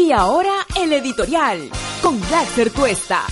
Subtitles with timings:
[0.00, 1.68] Y ahora el editorial
[2.00, 3.22] con Black Tuesta.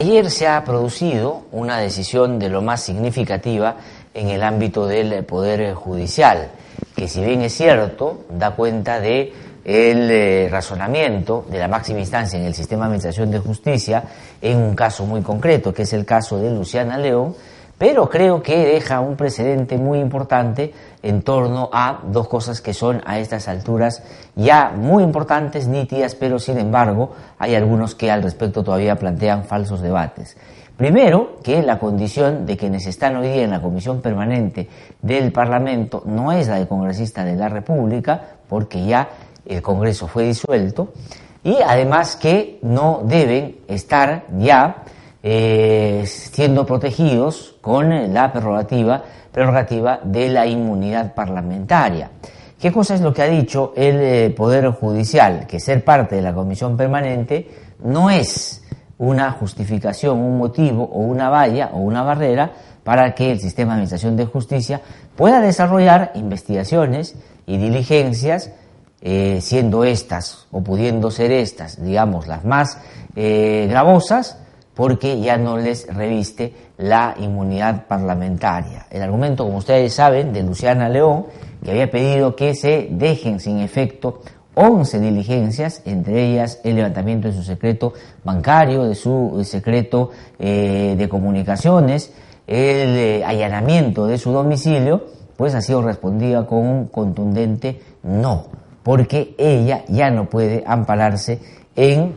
[0.00, 3.76] Ayer se ha producido una decisión de lo más significativa
[4.12, 6.50] en el ámbito del Poder Judicial,
[6.94, 9.32] que si bien es cierto, da cuenta de
[9.64, 14.04] el eh, razonamiento de la máxima instancia en el sistema de administración de justicia
[14.42, 17.34] en un caso muy concreto, que es el caso de Luciana León,
[17.80, 23.00] pero creo que deja un precedente muy importante en torno a dos cosas que son
[23.06, 24.02] a estas alturas
[24.36, 29.80] ya muy importantes, nítidas, pero sin embargo hay algunos que al respecto todavía plantean falsos
[29.80, 30.36] debates.
[30.76, 34.68] Primero, que la condición de quienes están hoy día en la Comisión Permanente
[35.00, 39.08] del Parlamento no es la de congresista de la República, porque ya
[39.46, 40.92] el Congreso fue disuelto,
[41.42, 44.84] y además que no deben estar ya
[45.22, 52.10] eh, siendo protegidos con la prerrogativa, prerrogativa de la inmunidad parlamentaria.
[52.58, 55.46] ¿Qué cosa es lo que ha dicho el eh, Poder Judicial?
[55.46, 57.50] Que ser parte de la Comisión Permanente
[57.84, 58.62] no es
[58.96, 63.74] una justificación, un motivo o una valla o una barrera para que el sistema de
[63.74, 64.80] administración de justicia
[65.16, 67.14] pueda desarrollar investigaciones
[67.46, 68.52] y diligencias
[69.02, 72.78] eh, siendo estas o pudiendo ser estas, digamos, las más
[73.14, 74.39] gravosas,
[74.80, 78.86] porque ya no les reviste la inmunidad parlamentaria.
[78.88, 81.26] El argumento, como ustedes saben, de Luciana León,
[81.62, 84.22] que había pedido que se dejen sin efecto
[84.54, 87.92] 11 diligencias, entre ellas el levantamiento de su secreto
[88.24, 92.14] bancario, de su secreto eh, de comunicaciones,
[92.46, 95.04] el allanamiento de su domicilio,
[95.36, 98.46] pues ha sido respondida con un contundente no
[98.82, 101.38] porque ella ya no puede ampararse
[101.76, 102.14] en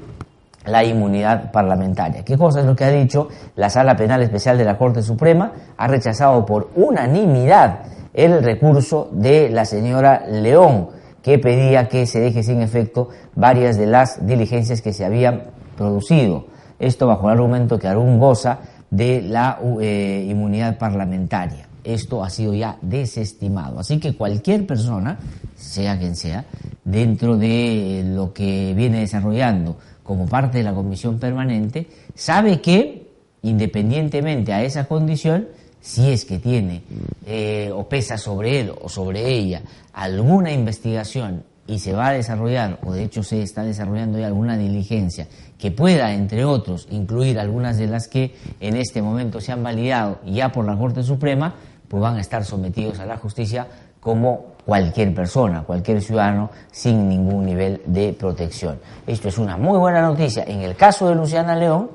[0.66, 2.24] la inmunidad parlamentaria.
[2.24, 5.52] ¿Qué cosa es lo que ha dicho la Sala Penal Especial de la Corte Suprema?
[5.78, 7.80] Ha rechazado por unanimidad
[8.14, 10.90] el recurso de la señora León,
[11.22, 15.44] que pedía que se deje sin efecto varias de las diligencias que se habían
[15.78, 16.46] producido.
[16.80, 18.60] Esto bajo el argumento que aún goza
[18.90, 23.80] de la eh, inmunidad parlamentaria esto ha sido ya desestimado.
[23.80, 25.20] Así que cualquier persona,
[25.56, 26.46] sea quien sea,
[26.84, 33.08] dentro de lo que viene desarrollando como parte de la comisión permanente, sabe que,
[33.42, 35.48] independientemente a esa condición,
[35.82, 36.82] si es que tiene
[37.26, 42.80] eh, o pesa sobre él o sobre ella alguna investigación y se va a desarrollar,
[42.84, 45.28] o de hecho se está desarrollando ya alguna diligencia
[45.58, 50.20] que pueda, entre otros, incluir algunas de las que en este momento se han validado
[50.26, 51.56] ya por la Corte Suprema,
[51.88, 53.68] pues van a estar sometidos a la justicia
[54.00, 58.80] como cualquier persona, cualquier ciudadano sin ningún nivel de protección.
[59.06, 61.92] Esto es una muy buena noticia en el caso de Luciana León,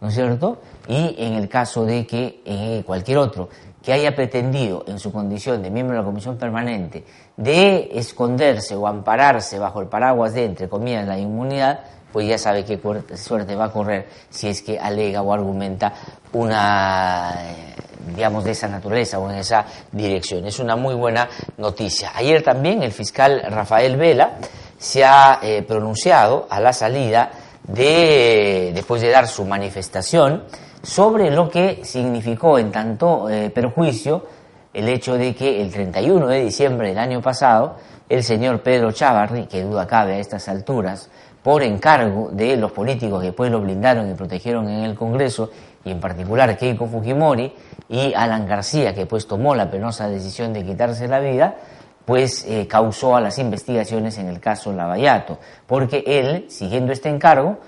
[0.00, 0.58] ¿no es cierto?
[0.88, 3.48] Y en el caso de que eh, cualquier otro
[3.82, 7.04] que haya pretendido en su condición de miembro de la Comisión Permanente
[7.36, 11.80] de esconderse o ampararse bajo el paraguas de, entre comillas, la inmunidad,
[12.18, 12.80] pues ya sabe qué
[13.16, 15.92] suerte va a correr si es que alega o argumenta
[16.32, 17.74] una eh,
[18.12, 20.44] digamos, de esa naturaleza o en esa dirección.
[20.44, 21.28] Es una muy buena
[21.58, 22.10] noticia.
[22.16, 24.32] Ayer también el fiscal Rafael Vela
[24.76, 27.30] se ha eh, pronunciado a la salida
[27.62, 30.42] de, después de dar su manifestación,
[30.82, 34.26] sobre lo que significó en tanto eh, perjuicio
[34.72, 37.76] el hecho de que el 31 de diciembre del año pasado,
[38.08, 41.10] el señor Pedro Chavarri, que duda cabe a estas alturas,
[41.42, 45.50] por encargo de los políticos que después lo blindaron y protegieron en el Congreso,
[45.84, 47.52] y en particular Keiko Fujimori
[47.88, 51.56] y Alan García, que pues tomó la penosa decisión de quitarse la vida,
[52.04, 57.58] pues eh, causó a las investigaciones en el caso Lavallato, porque él, siguiendo este encargo,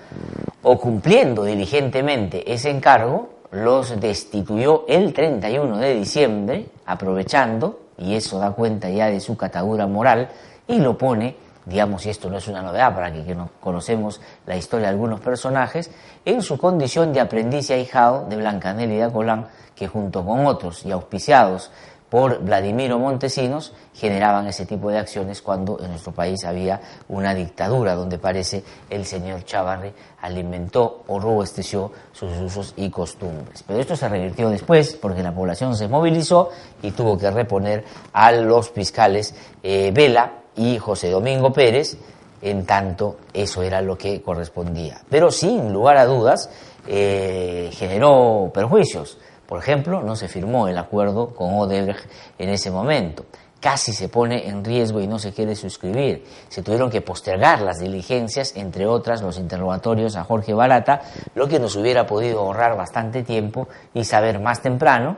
[0.63, 8.51] o cumpliendo diligentemente ese encargo, los destituyó el 31 de diciembre, aprovechando, y eso da
[8.51, 10.29] cuenta ya de su catadura moral,
[10.67, 11.35] y lo pone
[11.65, 15.19] digamos, y esto no es una novedad para que, no conocemos la historia de algunos
[15.19, 15.91] personajes,
[16.25, 19.45] en su condición de aprendiz y ahijado de Blancanel y de
[19.75, 21.71] que junto con otros y auspiciados
[22.11, 27.95] por Vladimiro Montesinos generaban ese tipo de acciones cuando en nuestro país había una dictadura
[27.95, 33.63] donde parece el señor Chavarri alimentó o robusteció sus usos y costumbres.
[33.65, 36.49] Pero esto se revirtió después porque la población se movilizó
[36.81, 41.97] y tuvo que reponer a los fiscales eh, Vela y José Domingo Pérez,
[42.41, 44.99] en tanto eso era lo que correspondía.
[45.09, 46.49] Pero sin lugar a dudas
[46.87, 49.17] eh, generó perjuicios.
[49.51, 52.09] Por ejemplo, no se firmó el acuerdo con Odebrecht
[52.39, 53.25] en ese momento.
[53.59, 56.23] Casi se pone en riesgo y no se quiere suscribir.
[56.47, 61.01] Se tuvieron que postergar las diligencias, entre otras los interrogatorios a Jorge Barata,
[61.35, 65.17] lo que nos hubiera podido ahorrar bastante tiempo y saber más temprano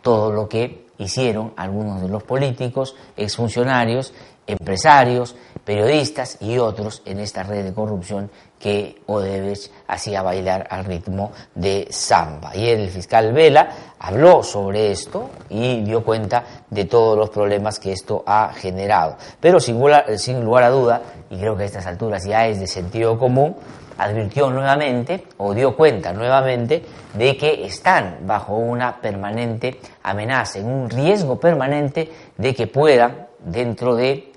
[0.00, 4.14] todo lo que hicieron algunos de los políticos, exfuncionarios,
[4.46, 5.34] empresarios,
[5.64, 11.88] periodistas y otros en esta red de corrupción que Odebrecht hacía bailar al ritmo de
[11.90, 12.56] samba.
[12.56, 17.92] Y el fiscal Vela habló sobre esto y dio cuenta de todos los problemas que
[17.92, 19.16] esto ha generado.
[19.40, 23.18] Pero sin, lugar a duda, y creo que a estas alturas ya es de sentido
[23.18, 23.56] común,
[23.98, 26.84] advirtió nuevamente o dio cuenta nuevamente
[27.14, 33.94] de que están bajo una permanente amenaza, en un riesgo permanente de que puedan, dentro
[33.94, 34.35] de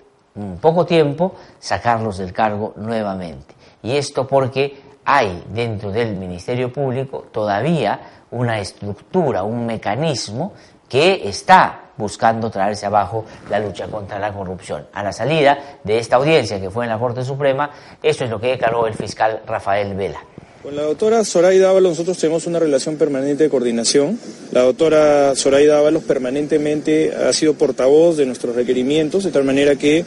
[0.61, 3.55] poco tiempo, sacarlos del cargo nuevamente.
[3.81, 7.99] Y esto porque hay dentro del Ministerio Público todavía
[8.31, 10.53] una estructura, un mecanismo
[10.87, 14.87] que está buscando traerse abajo la lucha contra la corrupción.
[14.93, 17.69] A la salida de esta audiencia que fue en la Corte Suprema,
[18.01, 20.19] eso es lo que declaró el fiscal Rafael Vela.
[20.61, 24.19] Con la doctora Zoraida Ábalos nosotros tenemos una relación permanente de coordinación.
[24.51, 30.03] La doctora Zoraida Ábalos permanentemente ha sido portavoz de nuestros requerimientos, de tal manera que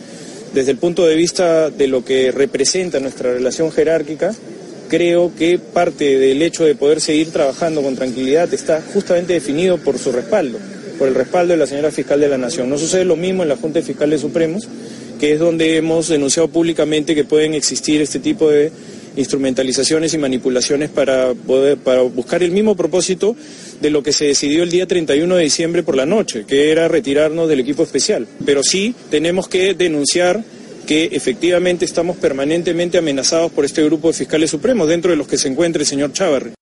[0.52, 4.34] desde el punto de vista de lo que representa nuestra relación jerárquica,
[4.90, 9.98] creo que parte del hecho de poder seguir trabajando con tranquilidad está justamente definido por
[9.98, 10.58] su respaldo
[11.02, 12.70] por el respaldo de la señora fiscal de la Nación.
[12.70, 14.68] No sucede lo mismo en la Junta de Fiscales Supremos,
[15.18, 18.70] que es donde hemos denunciado públicamente que pueden existir este tipo de
[19.16, 23.36] instrumentalizaciones y manipulaciones para, poder, para buscar el mismo propósito
[23.80, 26.88] de lo que se decidió el día 31 de diciembre por la noche, que era
[26.88, 28.26] retirarnos del equipo especial.
[28.44, 30.42] Pero sí tenemos que denunciar
[30.86, 35.38] que efectivamente estamos permanentemente amenazados por este grupo de fiscales supremos, dentro de los que
[35.38, 36.54] se encuentra el señor Chávarri.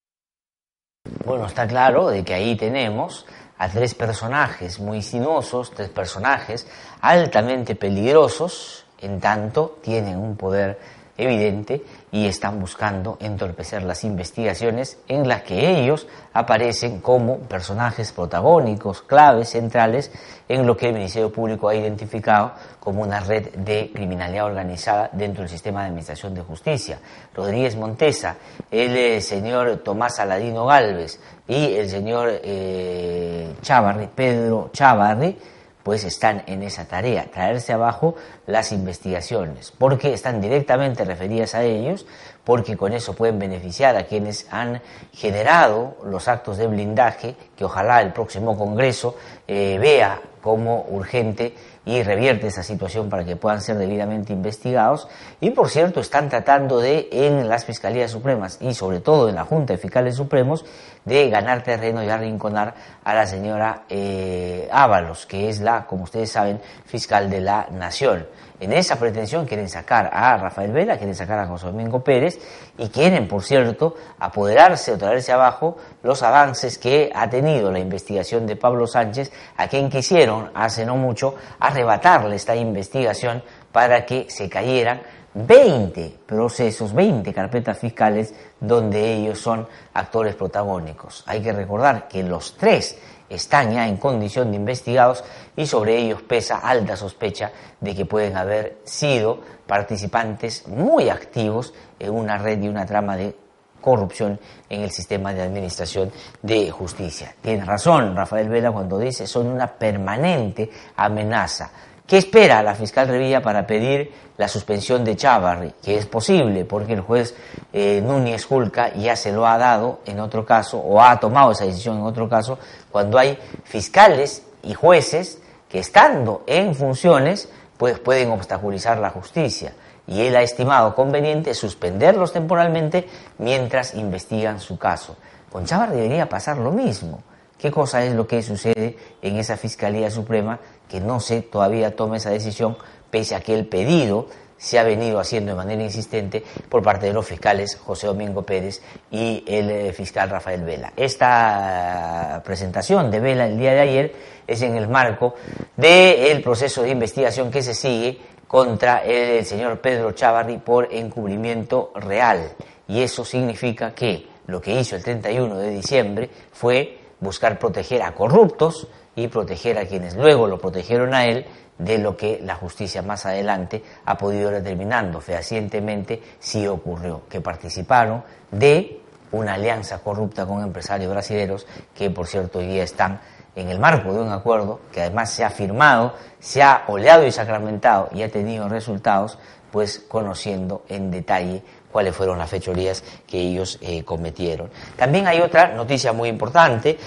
[1.25, 3.25] Bueno, está claro de que ahí tenemos
[3.57, 6.67] a tres personajes muy sinuosos, tres personajes
[7.01, 10.79] altamente peligrosos, en tanto tienen un poder
[11.17, 11.83] evidente
[12.13, 19.51] y están buscando entorpecer las investigaciones en las que ellos aparecen como personajes protagónicos, claves,
[19.51, 20.11] centrales
[20.49, 25.43] en lo que el Ministerio Público ha identificado como una red de criminalidad organizada dentro
[25.43, 26.99] del sistema de administración de justicia.
[27.35, 28.37] Rodríguez Montesa,
[28.71, 35.39] el eh, señor Tomás Aladino Galvez y el señor eh, Chavarri, Pedro Chavarri,
[35.83, 38.15] pues están en esa tarea, traerse abajo
[38.47, 42.07] las investigaciones, porque están directamente referidas a ellos,
[42.45, 44.83] porque con eso pueden beneficiar a quienes han
[45.13, 49.17] generado los actos de blindaje, que ojalá el próximo Congreso
[49.47, 51.55] eh, vea como urgente
[51.85, 55.09] y revierte esa situación para que puedan ser debidamente investigados.
[55.41, 59.45] Y por cierto, están tratando de, en las Fiscalías Supremas y sobre todo en la
[59.45, 60.65] Junta de Fiscales Supremos,
[61.05, 62.75] de ganar terreno y arrinconar
[63.05, 68.27] a la señora eh, Ábalos, que es la, como ustedes saben, fiscal de la Nación.
[68.61, 72.39] En esa pretensión quieren sacar a Rafael Vela, quieren sacar a José Domingo Pérez
[72.77, 78.47] y quieren, por cierto, apoderarse o traerse abajo los avances que ha tenido la investigación
[78.47, 83.43] de Pablo Sánchez, a quien quisieron hace no mucho arrebatarle esta investigación
[83.73, 85.01] para que se cayeran
[85.35, 91.23] 20 procesos, 20 carpetas fiscales donde ellos son actores protagónicos.
[91.27, 92.99] Hay que recordar que los tres
[93.29, 95.25] están ya en condición de investigados
[95.57, 102.11] y sobre ellos pesa alta sospecha de que pueden haber sido participantes muy activos en
[102.11, 103.37] una red y una trama de
[103.81, 104.39] corrupción
[104.69, 106.13] en el sistema de administración
[106.43, 107.35] de justicia.
[107.41, 111.71] Tiene razón Rafael Vela cuando dice son una permanente amenaza
[112.11, 115.75] ¿Qué espera la fiscal Revilla para pedir la suspensión de Chávarri?
[115.81, 117.37] Que es posible, porque el juez
[117.73, 121.67] eh, Núñez Julca ya se lo ha dado en otro caso, o ha tomado esa
[121.67, 122.59] decisión en otro caso,
[122.91, 125.39] cuando hay fiscales y jueces
[125.69, 129.73] que estando en funciones, pues pueden obstaculizar la justicia.
[130.09, 135.15] Y él ha estimado conveniente suspenderlos temporalmente mientras investigan su caso.
[135.53, 137.23] Con Chávarri debería pasar lo mismo.
[137.61, 142.17] ¿Qué cosa es lo que sucede en esa Fiscalía Suprema que no se todavía toma
[142.17, 142.77] esa decisión,
[143.11, 147.13] pese a que el pedido se ha venido haciendo de manera insistente por parte de
[147.13, 150.93] los fiscales José Domingo Pérez y el eh, fiscal Rafael Vela.
[150.97, 154.15] Esta presentación de Vela el día de ayer
[154.47, 155.35] es en el marco
[155.77, 162.53] del proceso de investigación que se sigue contra el señor Pedro Chavarri por encubrimiento real.
[162.89, 168.15] Y eso significa que lo que hizo el 31 de diciembre fue buscar proteger a
[168.15, 171.47] corruptos y proteger a quienes luego lo protegieron a él
[171.79, 178.23] de lo que la justicia más adelante ha podido determinando fehacientemente si ocurrió, que participaron
[178.51, 179.01] de
[179.33, 183.21] una alianza corrupta con empresarios brasileños que por cierto hoy día están
[183.57, 187.33] en el marco de un acuerdo que además se ha firmado, se ha oleado y
[187.33, 189.39] sacramentado y ha tenido resultados,
[189.71, 194.71] pues conociendo en detalle cuáles fueron las fechorías que ellos eh, cometieron.
[194.97, 196.99] También hay otra noticia muy importante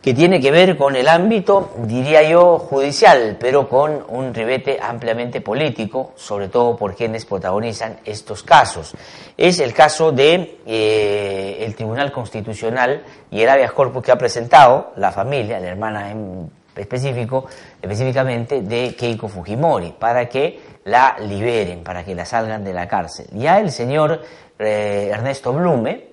[0.00, 5.40] que tiene que ver con el ámbito, diría yo, judicial, pero con un ribete ampliamente
[5.40, 8.94] político, sobre todo por quienes protagonizan estos casos.
[9.36, 14.92] Es el caso de eh, el Tribunal Constitucional y el habeas corpus que ha presentado
[14.96, 17.46] la familia, la hermana en específico,
[17.82, 23.26] específicamente de Keiko Fujimori, para que la liberen, para que la salgan de la cárcel.
[23.32, 24.22] Ya el señor
[24.58, 26.08] eh, Ernesto Blume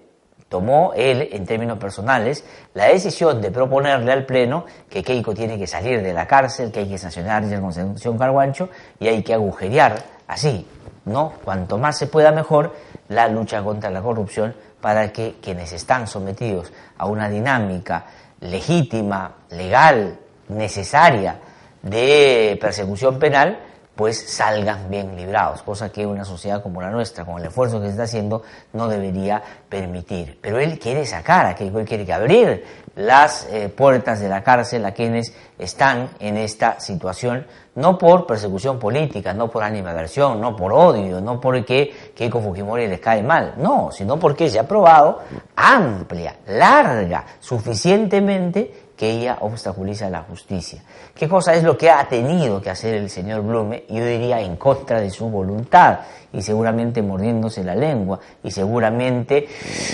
[0.49, 5.65] tomó él, en términos personales, la decisión de proponerle al Pleno que Keiko tiene que
[5.65, 9.95] salir de la cárcel, que hay que sancionar la Constitución Carguancho y hay que agujerear
[10.27, 10.67] así,
[11.05, 11.33] ¿no?
[11.43, 12.75] Cuanto más se pueda mejor
[13.09, 18.05] la lucha contra la corrupción para que quienes están sometidos a una dinámica
[18.41, 21.39] legítima, legal, necesaria
[21.81, 23.59] de persecución penal,
[23.95, 27.85] pues salgan bien librados, cosa que una sociedad como la nuestra, con el esfuerzo que
[27.85, 30.37] se está haciendo, no debería permitir.
[30.41, 32.63] Pero él quiere sacar a él quiere que abrir
[32.95, 38.79] las eh, puertas de la cárcel a quienes están en esta situación, no por persecución
[38.79, 43.89] política, no por animadversión, no por odio, no porque Keiko Fujimori les cae mal, no,
[43.91, 45.19] sino porque se ha probado
[45.55, 50.81] amplia, larga, suficientemente que ella obstaculiza la justicia.
[51.13, 53.83] ¿Qué cosa es lo que ha tenido que hacer el señor Blume?
[53.89, 55.99] Yo diría en contra de su voluntad
[56.31, 59.47] y seguramente mordiéndose la lengua y seguramente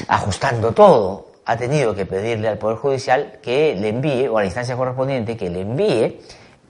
[0.07, 1.27] ajustando todo.
[1.45, 5.35] Ha tenido que pedirle al Poder Judicial que le envíe, o a la instancia correspondiente,
[5.35, 6.21] que le envíe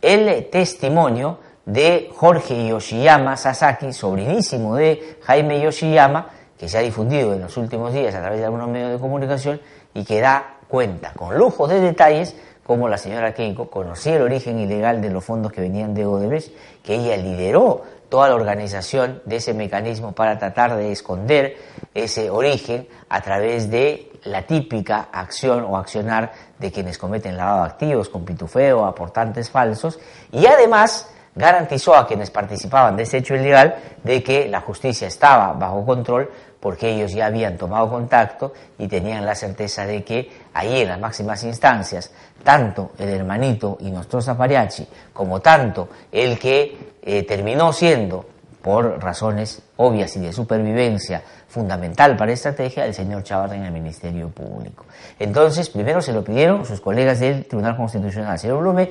[0.01, 7.41] el testimonio de Jorge Yoshiyama Sasaki, sobrinísimo de Jaime Yoshiyama, que se ha difundido en
[7.41, 9.61] los últimos días a través de algunos medios de comunicación
[9.93, 14.57] y que da cuenta con lujo de detalles como la señora Keiko conocía el origen
[14.57, 19.35] ilegal de los fondos que venían de Odebrecht, que ella lideró toda la organización de
[19.35, 21.57] ese mecanismo para tratar de esconder
[21.93, 27.69] ese origen a través de la típica acción o accionar de quienes cometen lavado de
[27.71, 29.99] activos con pitufeo, aportantes falsos,
[30.31, 35.53] y además garantizó a quienes participaban de ese hecho ilegal de que la justicia estaba
[35.53, 36.29] bajo control
[36.61, 40.99] porque ellos ya habían tomado contacto y tenían la certeza de que ahí en las
[40.99, 42.11] máximas instancias,
[42.43, 48.25] tanto el hermanito y nuestro Zapariachi, como tanto el que eh, terminó siendo,
[48.61, 54.29] por razones obvias y de supervivencia, fundamental para estrategia, el señor Chavarra en el Ministerio
[54.29, 54.85] Público.
[55.17, 58.37] Entonces, primero se lo pidieron sus colegas del Tribunal Constitucional.
[58.37, 58.87] señor Blume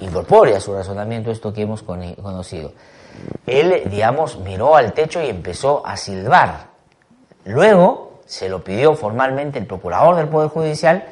[0.00, 2.72] incorpore a su razonamiento esto que hemos conocido.
[3.46, 6.71] Él, digamos, miró al techo y empezó a silbar
[7.44, 11.04] Luego se lo pidió formalmente el procurador del Poder Judicial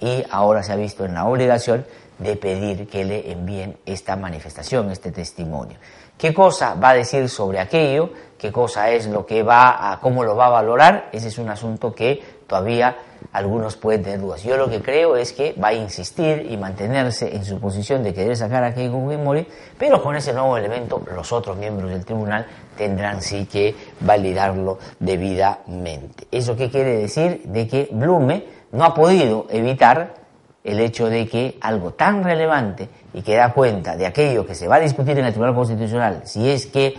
[0.00, 1.86] y ahora se ha visto en la obligación
[2.18, 5.78] de pedir que le envíen esta manifestación, este testimonio.
[6.18, 8.10] ¿Qué cosa va a decir sobre aquello?
[8.36, 11.10] ¿Qué cosa es lo que va a, cómo lo va a valorar?
[11.12, 12.96] Ese es un asunto que todavía
[13.32, 14.42] algunos pueden tener dudas.
[14.42, 18.12] Yo lo que creo es que va a insistir y mantenerse en su posición de
[18.12, 19.46] querer sacar a Keiko Fujimori,
[19.78, 22.46] pero con ese nuevo elemento los otros miembros del tribunal
[22.76, 26.26] tendrán sí que validarlo debidamente.
[26.32, 27.42] ¿Eso qué quiere decir?
[27.44, 30.14] De que Blume no ha podido evitar
[30.68, 34.68] el hecho de que algo tan relevante y que da cuenta de aquello que se
[34.68, 36.94] va a discutir en el Tribunal Constitucional, si es que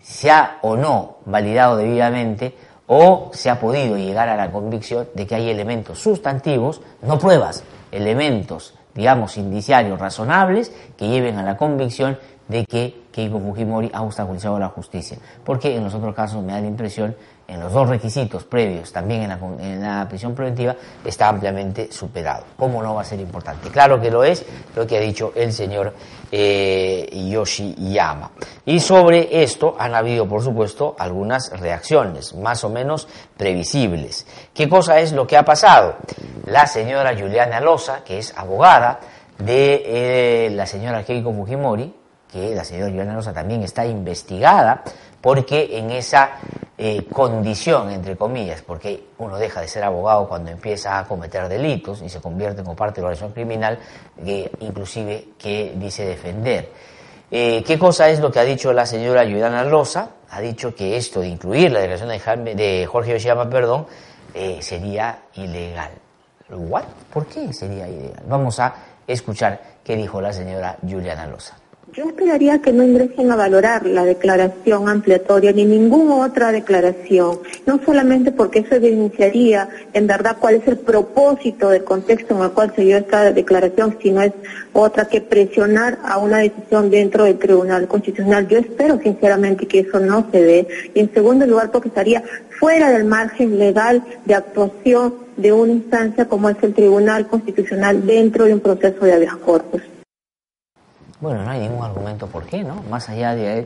[0.00, 2.54] se ha o no validado debidamente,
[2.86, 7.64] o se ha podido llegar a la convicción de que hay elementos sustantivos, no pruebas,
[7.90, 14.58] elementos, digamos, indiciarios razonables que lleven a la convicción de que Keiko Fujimori ha obstaculizado
[14.58, 15.18] la justicia.
[15.44, 17.14] Porque en los otros casos me da la impresión
[17.48, 19.30] en los dos requisitos previos, también
[19.60, 22.44] en la, prisión preventiva, está ampliamente superado.
[22.56, 23.68] ¿Cómo no va a ser importante?
[23.70, 24.44] Claro que lo es,
[24.74, 25.94] lo que ha dicho el señor
[26.30, 28.30] eh, Yoshiyama.
[28.64, 34.26] Y sobre esto han habido, por supuesto, algunas reacciones, más o menos previsibles.
[34.54, 35.96] ¿Qué cosa es lo que ha pasado?
[36.46, 39.00] La señora Juliana Loza, que es abogada
[39.38, 41.94] de eh, la señora Keiko Fujimori,
[42.32, 44.82] que la señora Juliana Loza también está investigada,
[45.20, 46.32] porque en esa
[46.84, 52.02] eh, condición, entre comillas, porque uno deja de ser abogado cuando empieza a cometer delitos
[52.02, 53.78] y se convierte como parte de la organización criminal,
[54.24, 56.70] que inclusive que dice defender.
[57.30, 60.10] Eh, ¿Qué cosa es lo que ha dicho la señora Juliana Rosa?
[60.30, 63.86] Ha dicho que esto de incluir la declaración de, Jorge Yoshiyama, perdón,
[64.34, 65.92] eh, sería ilegal.
[66.50, 66.82] ¿What?
[67.12, 68.24] ¿Por qué sería ilegal?
[68.26, 68.74] Vamos a
[69.06, 71.61] escuchar qué dijo la señora Juliana Loza.
[71.94, 77.80] Yo esperaría que no ingresen a valorar la declaración ampliatoria ni ninguna otra declaración, no
[77.84, 82.72] solamente porque eso evidenciaría en verdad cuál es el propósito del contexto en el cual
[82.74, 84.32] se dio esta declaración, sino es
[84.72, 88.48] otra que presionar a una decisión dentro del Tribunal Constitucional.
[88.48, 92.22] Yo espero sinceramente que eso no se dé y en segundo lugar porque estaría
[92.58, 98.46] fuera del margen legal de actuación de una instancia como es el Tribunal Constitucional dentro
[98.46, 99.91] de un proceso de habeas corpus.
[101.22, 102.82] Bueno, no hay ningún argumento por qué, ¿no?
[102.90, 103.64] Más allá de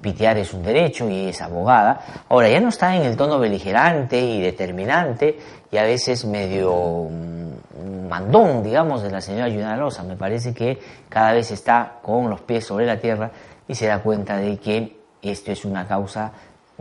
[0.00, 2.00] pitear es un derecho y es abogada.
[2.28, 5.36] Ahora, ya no está en el tono beligerante y determinante
[5.68, 10.04] y a veces medio mm, mandón, digamos, de la señora Yuna Loza.
[10.04, 10.78] Me parece que
[11.08, 13.32] cada vez está con los pies sobre la tierra
[13.66, 16.30] y se da cuenta de que esto es una causa,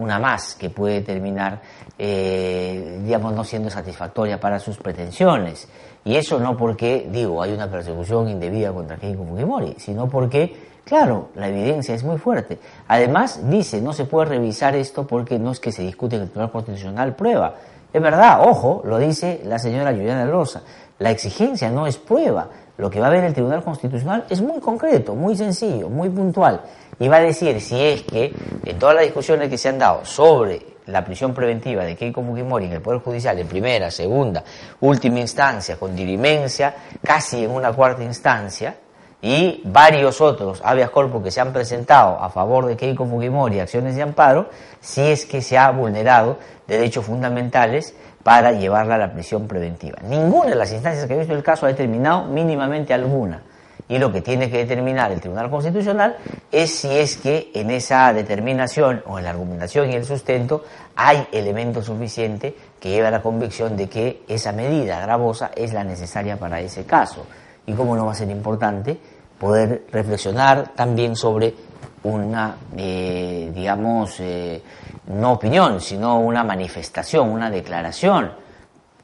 [0.01, 1.61] una más, que puede terminar,
[1.97, 5.67] eh, digamos, no siendo satisfactoria para sus pretensiones.
[6.03, 11.29] Y eso no porque, digo, hay una persecución indebida contra Keiko Fujimori, sino porque, claro,
[11.35, 12.57] la evidencia es muy fuerte.
[12.87, 16.29] Además, dice, no se puede revisar esto porque no es que se discute en el
[16.29, 17.55] Tribunal Constitucional prueba.
[17.93, 20.63] Es verdad, ojo, lo dice la señora Juliana Rosa.
[20.99, 22.47] La exigencia no es prueba.
[22.77, 26.61] Lo que va a ver el Tribunal Constitucional es muy concreto, muy sencillo, muy puntual.
[27.01, 28.31] Y va a decir si es que
[28.63, 32.65] en todas las discusiones que se han dado sobre la prisión preventiva de Keiko Fujimori
[32.65, 34.43] en el Poder Judicial en primera, segunda,
[34.81, 38.75] última instancia, con dirimencia, casi en una cuarta instancia,
[39.19, 43.95] y varios otros habeas corpus que se han presentado a favor de Keiko Fujimori, acciones
[43.95, 49.47] de amparo, si es que se ha vulnerado derechos fundamentales para llevarla a la prisión
[49.47, 49.97] preventiva.
[50.07, 53.41] Ninguna de las instancias que ha visto el caso ha determinado mínimamente alguna
[53.91, 56.15] y lo que tiene que determinar el Tribunal Constitucional
[56.49, 60.63] es si es que en esa determinación o en la argumentación y el sustento
[60.95, 65.83] hay elementos suficientes que lleva a la convicción de que esa medida gravosa es la
[65.83, 67.25] necesaria para ese caso.
[67.65, 68.97] Y cómo no va a ser importante
[69.37, 71.53] poder reflexionar también sobre
[72.03, 74.63] una, eh, digamos, eh,
[75.07, 78.31] no opinión, sino una manifestación, una declaración,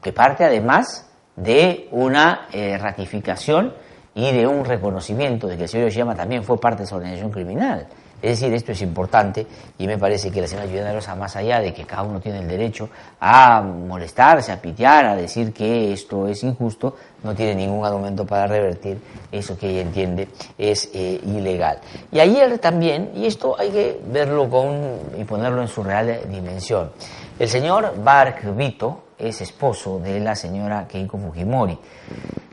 [0.00, 3.74] que parte además de una eh, ratificación
[4.18, 7.30] y de un reconocimiento de que el señor Yoshiyama también fue parte de esa organización
[7.30, 7.86] criminal.
[8.20, 9.46] Es decir, esto es importante
[9.78, 12.40] y me parece que la señora Juliana Rosa, más allá de que cada uno tiene
[12.40, 12.88] el derecho
[13.20, 18.48] a molestarse, a pitear, a decir que esto es injusto, no tiene ningún argumento para
[18.48, 18.98] revertir
[19.30, 21.78] eso que ella entiende es eh, ilegal.
[22.10, 26.90] Y ayer también, y esto hay que verlo con y ponerlo en su real dimensión,
[27.38, 31.78] el señor Bark Vito es esposo de la señora Keiko Fujimori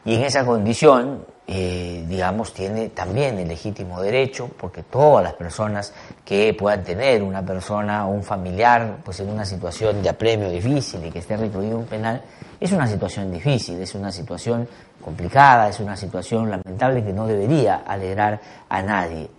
[0.06, 5.94] y en esa condición eh, digamos, tiene también el legítimo derecho, porque todas las personas
[6.24, 11.06] que puedan tener una persona o un familiar pues en una situación de apremio difícil
[11.06, 12.22] y que esté recluido en penal,
[12.60, 14.68] es una situación difícil, es una situación
[15.04, 19.30] complicada, es una situación lamentable que no debería alegrar a nadie.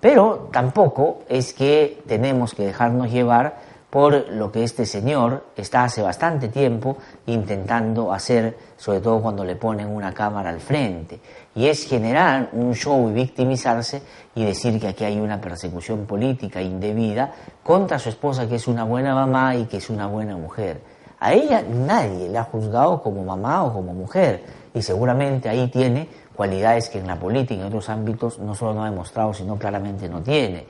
[0.00, 3.56] Pero tampoco es que tenemos que dejarnos llevar
[3.96, 9.56] por lo que este señor está hace bastante tiempo intentando hacer, sobre todo cuando le
[9.56, 11.18] ponen una cámara al frente,
[11.54, 14.02] y es generar un show y victimizarse
[14.34, 17.32] y decir que aquí hay una persecución política indebida
[17.62, 20.82] contra su esposa que es una buena mamá y que es una buena mujer.
[21.18, 26.06] A ella nadie la ha juzgado como mamá o como mujer y seguramente ahí tiene
[26.36, 29.56] cualidades que en la política y en otros ámbitos no solo no ha demostrado, sino
[29.58, 30.66] claramente no tiene.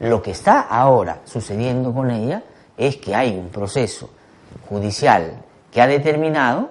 [0.00, 2.42] Lo que está ahora sucediendo con ella
[2.76, 4.10] es que hay un proceso
[4.68, 6.70] judicial que ha determinado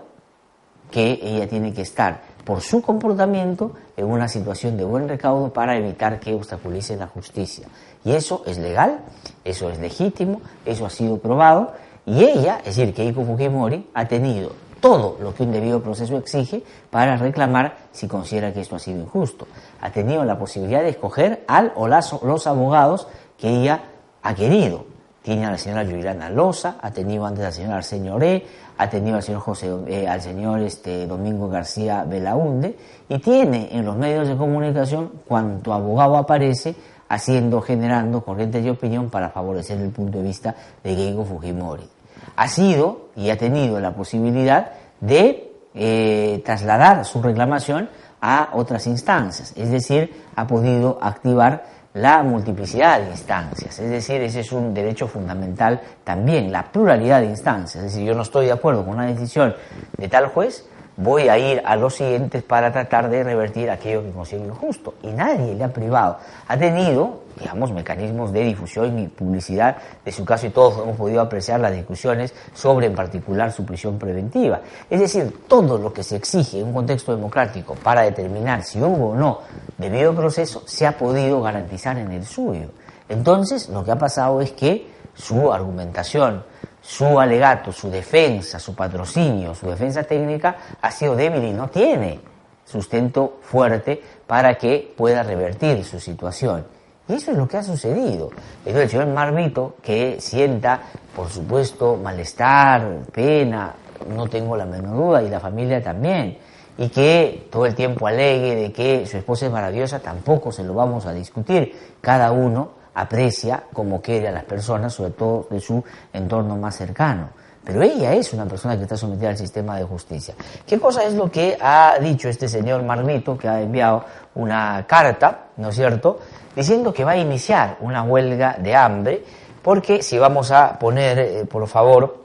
[0.91, 5.77] que ella tiene que estar por su comportamiento en una situación de buen recaudo para
[5.77, 7.67] evitar que obstaculice la justicia.
[8.03, 8.99] Y eso es legal,
[9.43, 11.73] eso es legítimo, eso ha sido probado
[12.05, 16.61] y ella, es decir, Keiko Fujimori, ha tenido todo lo que un debido proceso exige
[16.89, 19.47] para reclamar si considera que esto ha sido injusto.
[19.79, 23.83] Ha tenido la posibilidad de escoger al o los abogados que ella
[24.21, 24.92] ha querido
[25.23, 28.45] tiene a la señora Juliana Loza, ha tenido antes al señor Arsenio Oré,
[28.77, 33.85] ha tenido al señor José, eh, al señor este, Domingo García Belaunde, y tiene en
[33.85, 36.75] los medios de comunicación cuanto abogado aparece
[37.07, 41.87] haciendo, generando corrientes de opinión para favorecer el punto de vista de Keiko Fujimori.
[42.35, 49.53] Ha sido y ha tenido la posibilidad de eh, trasladar su reclamación a otras instancias,
[49.55, 55.07] es decir, ha podido activar la multiplicidad de instancias, es decir, ese es un derecho
[55.07, 59.05] fundamental también, la pluralidad de instancias, es decir, yo no estoy de acuerdo con una
[59.05, 59.55] decisión
[59.97, 64.11] de tal juez, voy a ir a los siguientes para tratar de revertir aquello que
[64.11, 64.95] considero injusto.
[65.01, 66.17] Y nadie le ha privado.
[66.47, 71.21] Ha tenido, digamos, mecanismos de difusión y publicidad de su caso y todos hemos podido
[71.21, 74.61] apreciar las discusiones sobre en particular su prisión preventiva.
[74.89, 79.09] Es decir, todo lo que se exige en un contexto democrático para determinar si hubo
[79.09, 79.39] o no
[79.77, 82.69] debido proceso, se ha podido garantizar en el suyo.
[83.09, 86.43] Entonces, lo que ha pasado es que su argumentación,
[86.83, 92.19] su alegato, su defensa, su patrocinio, su defensa técnica ha sido débil y no tiene
[92.65, 96.65] sustento fuerte para que pueda revertir su situación.
[97.07, 98.29] Y eso es lo que ha sucedido.
[98.59, 100.81] Entonces el señor Marvito, que sienta,
[101.15, 103.73] por supuesto, malestar, pena,
[104.09, 106.37] no tengo la menor duda, y la familia también,
[106.77, 110.73] y que todo el tiempo alegue de que su esposa es maravillosa, tampoco se lo
[110.73, 111.95] vamos a discutir.
[112.01, 117.29] Cada uno aprecia como quiere a las personas, sobre todo de su entorno más cercano.
[117.63, 120.35] Pero ella es una persona que está sometida al sistema de justicia.
[120.65, 124.03] ¿Qué cosa es lo que ha dicho este señor Marmito, que ha enviado
[124.35, 126.19] una carta, ¿no es cierto?,
[126.55, 129.23] diciendo que va a iniciar una huelga de hambre,
[129.61, 132.23] porque si vamos a poner, eh, por favor,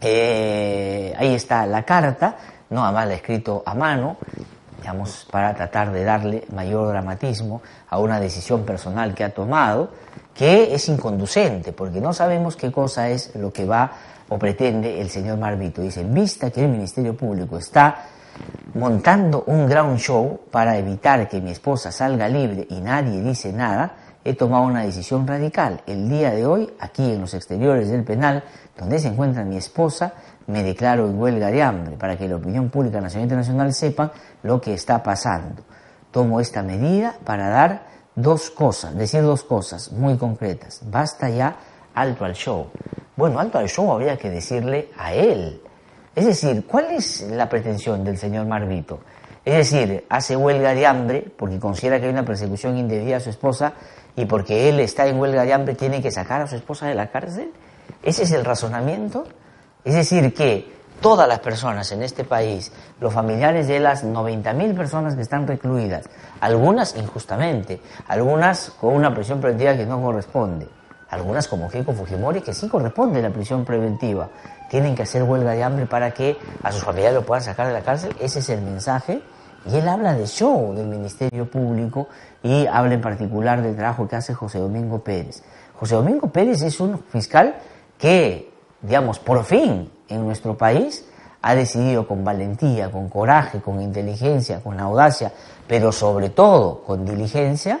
[0.00, 2.36] eh, ahí está la carta,
[2.70, 4.16] no además la escrito a mano,
[4.80, 9.90] digamos, para tratar de darle mayor dramatismo a una decisión personal que ha tomado,
[10.34, 13.92] que es inconducente, porque no sabemos qué cosa es lo que va
[14.30, 15.82] o pretende el señor Marvito.
[15.82, 18.06] Dice, vista que el Ministerio Público está
[18.74, 23.92] montando un ground show para evitar que mi esposa salga libre y nadie dice nada,
[24.24, 25.82] he tomado una decisión radical.
[25.86, 28.44] El día de hoy, aquí en los exteriores del penal,
[28.78, 30.14] donde se encuentra mi esposa,
[30.50, 34.12] me declaro en huelga de hambre para que la opinión pública nacional e internacional sepa
[34.42, 35.62] lo que está pasando.
[36.10, 40.80] Tomo esta medida para dar dos cosas, decir dos cosas muy concretas.
[40.84, 41.56] Basta ya,
[41.94, 42.68] alto al show.
[43.16, 45.60] Bueno, alto al show habría que decirle a él.
[46.14, 49.00] Es decir, ¿cuál es la pretensión del señor Marvito?
[49.44, 53.30] Es decir, hace huelga de hambre porque considera que hay una persecución indebida a su
[53.30, 53.72] esposa
[54.16, 56.94] y porque él está en huelga de hambre tiene que sacar a su esposa de
[56.94, 57.52] la cárcel.
[58.02, 59.24] ¿Ese es el razonamiento?
[59.84, 65.14] Es decir, que todas las personas en este país, los familiares de las 90.000 personas
[65.14, 66.08] que están recluidas,
[66.40, 70.68] algunas injustamente, algunas con una prisión preventiva que no corresponde,
[71.08, 74.28] algunas como Keiko Fujimori que sí corresponde la prisión preventiva,
[74.68, 77.72] tienen que hacer huelga de hambre para que a sus familiares lo puedan sacar de
[77.72, 79.22] la cárcel, ese es el mensaje.
[79.66, 82.08] Y él habla de show del Ministerio Público
[82.42, 85.42] y habla en particular del trabajo que hace José Domingo Pérez.
[85.74, 87.56] José Domingo Pérez es un fiscal
[87.98, 88.49] que
[88.82, 91.04] digamos, por fin en nuestro país
[91.42, 95.32] ha decidido con valentía, con coraje, con inteligencia, con audacia,
[95.66, 97.80] pero sobre todo con diligencia,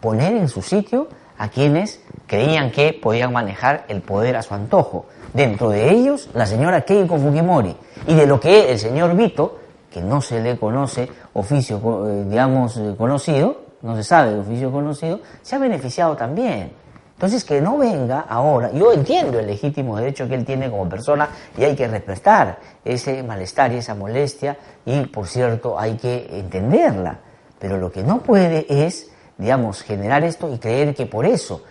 [0.00, 5.06] poner en su sitio a quienes creían que podían manejar el poder a su antojo.
[5.32, 7.74] Dentro de ellos, la señora Keiko Fujimori.
[8.06, 9.58] Y de lo que el señor Vito,
[9.90, 15.20] que no se le conoce oficio, eh, digamos, eh, conocido, no se sabe oficio conocido,
[15.42, 16.72] se ha beneficiado también.
[17.20, 21.28] Entonces, que no venga ahora, yo entiendo el legítimo derecho que él tiene como persona
[21.54, 24.56] y hay que respetar ese malestar y esa molestia
[24.86, 27.18] y, por cierto, hay que entenderla.
[27.58, 31.62] Pero lo que no puede es, digamos, generar esto y creer que por eso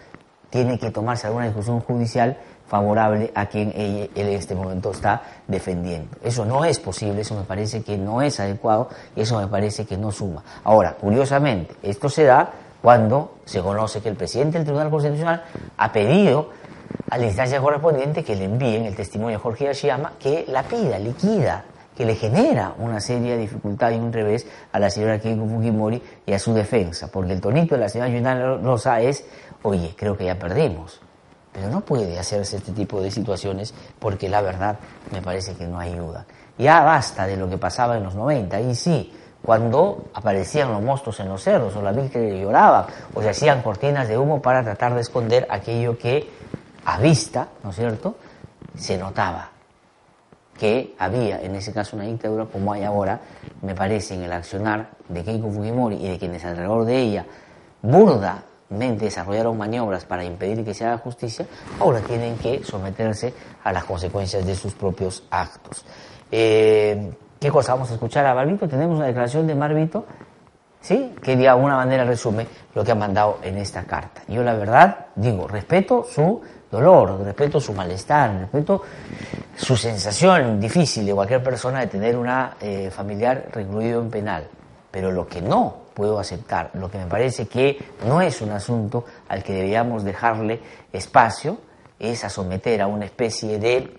[0.51, 6.15] tiene que tomarse alguna discusión judicial favorable a quien él en este momento está defendiendo.
[6.23, 9.87] Eso no es posible, eso me parece que no es adecuado y eso me parece
[9.87, 10.43] que no suma.
[10.63, 15.43] Ahora, curiosamente, esto se da cuando se conoce que el presidente del Tribunal Constitucional
[15.77, 16.49] ha pedido
[17.09, 20.99] a la instancia correspondiente que le envíen el testimonio de Jorge Yashiyama, que la pida,
[20.99, 21.65] liquida,
[21.95, 26.33] que le genera una seria dificultad y un revés a la señora Keiko Fujimori y
[26.33, 29.25] a su defensa, porque el tonito de la señora Yunana Rosa es,
[29.63, 31.01] oye, creo que ya perdimos.
[31.51, 34.79] Pero no puede hacerse este tipo de situaciones porque la verdad
[35.11, 36.25] me parece que no ayuda.
[36.57, 41.19] Ya basta de lo que pasaba en los 90, y sí, cuando aparecían los monstruos
[41.19, 44.93] en los cerros o la Virgen lloraba o se hacían cortinas de humo para tratar
[44.93, 46.29] de esconder aquello que
[46.85, 48.15] a vista, ¿no es cierto?,
[48.75, 49.49] se notaba
[50.59, 53.21] que había en ese caso una dictadura como hay ahora,
[53.61, 57.25] me parece, en el accionar de Keiko Fujimori y de quienes alrededor de ella
[57.81, 61.45] burdamente desarrollaron maniobras para impedir que se haga justicia,
[61.79, 65.85] ahora tienen que someterse a las consecuencias de sus propios actos.
[66.29, 68.67] Eh, ¿Qué cosa vamos a escuchar a Barbito?
[68.67, 70.05] Tenemos una declaración de Marvito,
[70.81, 71.15] ¿sí?
[71.23, 74.23] Que de alguna manera resume lo que ha mandado en esta carta.
[74.27, 78.83] Yo la verdad digo, respeto su dolor, respeto su malestar, respeto
[79.55, 84.49] su sensación difícil de cualquier persona de tener una eh, familiar recluido en penal.
[84.91, 89.05] Pero lo que no puedo aceptar, lo que me parece que no es un asunto
[89.29, 90.59] al que deberíamos dejarle
[90.91, 91.57] espacio,
[91.97, 93.97] es a someter a una especie de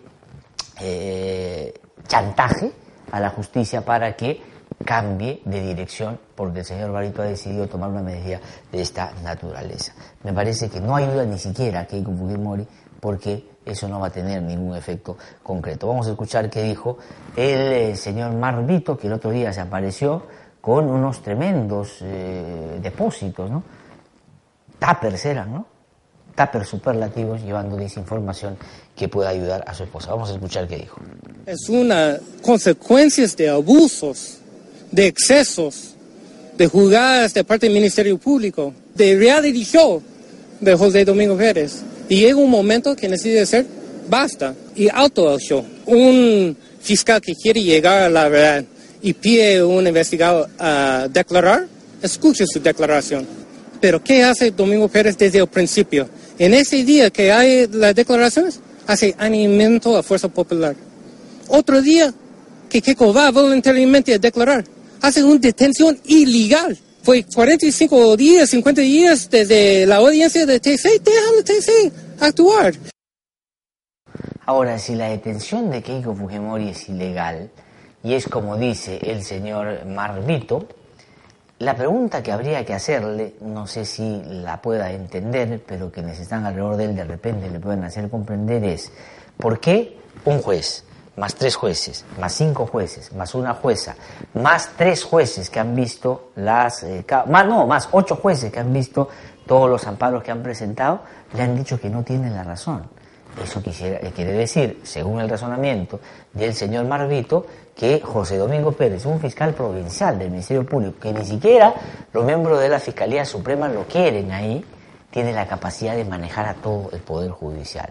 [0.79, 1.73] eh,
[2.07, 2.73] chantaje
[3.11, 4.41] a la justicia para que
[4.85, 9.93] cambie de dirección porque el señor Barito ha decidido tomar una medida de esta naturaleza.
[10.25, 12.67] Me parece que no ayuda ni siquiera a Keiko Fujimori
[13.01, 15.87] porque eso no va a tener ningún efecto concreto.
[15.89, 16.99] Vamos a escuchar qué dijo
[17.37, 20.27] el eh, señor Marvito, que el otro día se apareció
[20.61, 23.63] con unos tremendos eh, depósitos, ¿no?
[24.79, 25.67] Tapers eran, ¿no?
[26.35, 28.57] Tapers superlativos llevando desinformación
[28.97, 30.11] que pueda ayudar a su esposa.
[30.11, 31.01] Vamos a escuchar qué dijo.
[31.47, 34.39] Es una consecuencia de abusos,
[34.91, 35.95] de excesos,
[36.57, 40.03] de jugadas de parte del Ministerio Público, de reality show
[40.61, 41.83] de José Domingo Pérez.
[42.09, 43.67] Y llega un momento que necesita ser
[44.09, 45.65] basta y auto el show.
[45.87, 48.65] Un fiscal que quiere llegar a la verdad
[49.01, 51.67] y pide a un investigado a declarar,
[52.03, 53.27] escuche su declaración.
[53.81, 56.09] Pero ¿qué hace Domingo Pérez desde el principio?
[56.41, 60.75] En ese día que hay las declaraciones, hace animento a Fuerza Popular.
[61.49, 62.15] Otro día
[62.71, 64.65] que Keiko va voluntariamente a declarar,
[65.03, 66.79] hace una detención ilegal.
[67.03, 72.73] Fue 45 días, 50 días desde la audiencia de TC, déjalo TC actuar.
[74.47, 77.51] Ahora, si la detención de Keiko Fujimori es ilegal,
[78.03, 80.67] y es como dice el señor Marvito,
[81.61, 86.47] la pregunta que habría que hacerle, no sé si la pueda entender, pero quienes están
[86.47, 88.91] alrededor de él de repente le pueden hacer comprender es,
[89.37, 90.85] ¿por qué un juez,
[91.17, 93.95] más tres jueces, más cinco jueces, más una jueza,
[94.33, 98.73] más tres jueces que han visto las, eh, más no, más ocho jueces que han
[98.73, 99.11] visto
[99.47, 101.03] todos los amparos que han presentado,
[101.35, 102.89] le han dicho que no tienen la razón?
[103.43, 106.01] Eso quisiera, quiere decir, según el razonamiento
[106.33, 111.25] del señor Marvito, que José Domingo Pérez, un fiscal provincial del Ministerio Público, que ni
[111.25, 111.75] siquiera
[112.13, 114.65] los miembros de la Fiscalía Suprema lo quieren ahí,
[115.11, 117.91] tiene la capacidad de manejar a todo el Poder Judicial.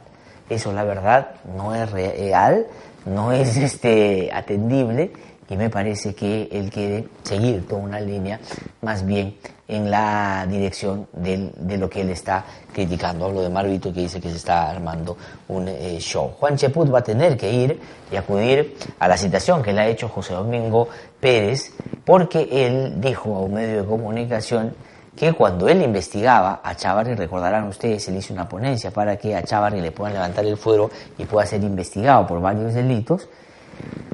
[0.50, 2.68] Eso, la verdad, no es real,
[3.06, 5.12] no es este, atendible
[5.50, 8.40] y me parece que él quiere seguir toda una línea
[8.82, 9.36] más bien
[9.68, 13.26] en la dirección de lo que él está criticando.
[13.26, 15.16] Hablo de Marvito que dice que se está armando
[15.48, 16.32] un eh, show.
[16.40, 17.80] Juan Cheput va a tener que ir
[18.12, 20.88] y acudir a la citación que le ha hecho José Domingo
[21.20, 21.72] Pérez
[22.04, 24.74] porque él dijo a un medio de comunicación
[25.16, 29.44] que cuando él investigaba a Chávarri, recordarán ustedes, él hizo una ponencia para que a
[29.44, 33.28] Chávarri le puedan levantar el fuero y pueda ser investigado por varios delitos,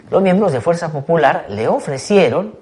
[0.09, 2.53] los miembros de Fuerza Popular le ofrecieron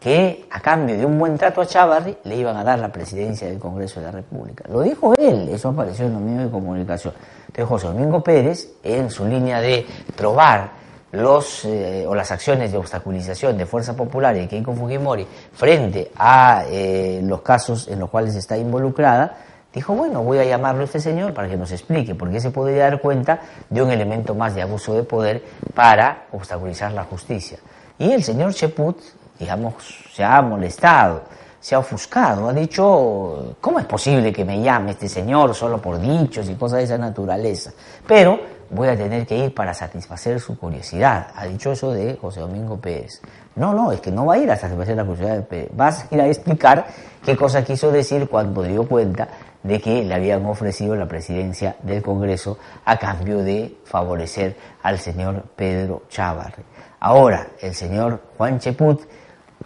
[0.00, 3.48] que a cambio de un buen trato a Chávarri le iban a dar la presidencia
[3.48, 4.64] del Congreso de la República.
[4.68, 7.14] Lo dijo él, eso apareció en los medios de comunicación.
[7.46, 12.78] Entonces José Domingo Pérez, en su línea de probar los eh, o las acciones de
[12.78, 18.34] obstaculización de Fuerza Popular y Keiko Fujimori frente a eh, los casos en los cuales
[18.34, 19.36] está involucrada,
[19.74, 22.50] dijo, bueno, voy a llamarlo a este señor para que nos explique por qué se
[22.50, 25.42] podría dar cuenta de un elemento más de abuso de poder
[25.74, 27.58] para obstaculizar la justicia.
[27.98, 28.98] Y el señor Cheput,
[29.38, 29.74] digamos,
[30.12, 31.22] se ha molestado,
[31.60, 35.98] se ha ofuscado, ha dicho, ¿cómo es posible que me llame este señor solo por
[35.98, 37.72] dichos y cosas de esa naturaleza?
[38.06, 38.38] Pero
[38.70, 41.28] voy a tener que ir para satisfacer su curiosidad.
[41.34, 43.20] Ha dicho eso de José Domingo Pérez.
[43.56, 45.70] No, no, es que no va a ir a satisfacer la curiosidad de Pérez.
[45.74, 46.86] Vas a ir a explicar
[47.24, 49.28] qué cosa quiso decir cuando dio cuenta
[49.64, 55.42] de que le habían ofrecido la presidencia del Congreso a cambio de favorecer al señor
[55.56, 56.62] Pedro Chávarri.
[57.00, 59.02] Ahora, el señor Juan Cheput,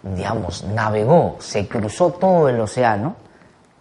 [0.01, 3.17] digamos, navegó, se cruzó todo el océano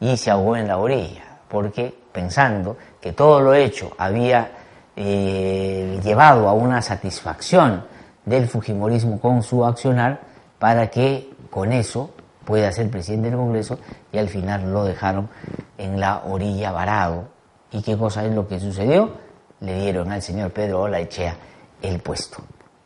[0.00, 4.50] y se ahogó en la orilla, porque pensando que todo lo hecho había
[4.96, 7.84] eh, llevado a una satisfacción
[8.24, 10.20] del Fujimorismo con su accionar
[10.58, 12.10] para que con eso
[12.48, 13.78] pueda ser presidente del Congreso
[14.10, 15.28] y al final lo dejaron
[15.76, 17.28] en la orilla varado.
[17.70, 19.10] ¿Y qué cosa es lo que sucedió?
[19.60, 21.36] Le dieron al señor Pedro Olaechea
[21.82, 22.38] el puesto.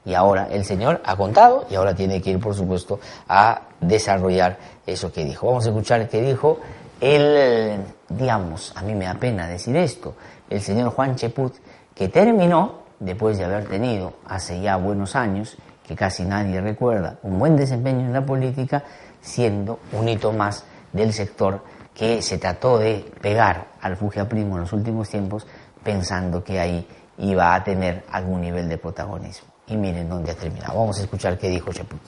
[0.05, 2.99] Y ahora el señor ha contado y ahora tiene que ir, por supuesto,
[3.29, 5.47] a desarrollar eso que dijo.
[5.47, 6.59] Vamos a escuchar qué dijo
[7.01, 10.17] el, digamos, a mí me da pena decir esto,
[10.51, 11.55] el señor Juan Cheput,
[11.95, 17.39] que terminó, después de haber tenido hace ya buenos años, que casi nadie recuerda, un
[17.39, 18.83] buen desempeño en la política,
[19.23, 21.63] siendo un hito más del sector
[21.95, 25.47] que se trató de pegar al Fugia Primo en los últimos tiempos
[25.83, 26.87] pensando que ahí
[27.19, 29.49] iba a tener algún nivel de protagonismo.
[29.69, 30.79] Y miren dónde ha terminado.
[30.79, 31.99] Vamos a escuchar qué dijo Cheput.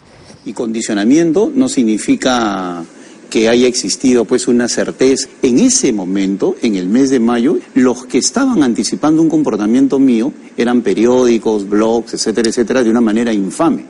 [0.45, 2.83] Y condicionamiento no significa
[3.31, 5.29] que haya existido pues una certeza.
[5.43, 10.33] En ese momento, en el mes de mayo, los que estaban anticipando un comportamiento mío
[10.57, 13.87] eran periódicos, blogs, etcétera, etcétera, de una manera infame.